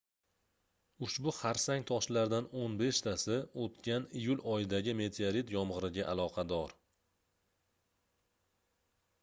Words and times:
ushbu 1.07 1.33
xarsang 1.39 1.83
toshlardan 1.91 2.47
oʻn 2.61 2.77
beshtasi 2.79 3.37
oʻtgan 3.65 4.09
iyul 4.21 4.43
oyidagi 4.55 4.97
meteorit 5.03 5.53
yomgʻiriga 5.57 6.09
aloqador 6.15 6.77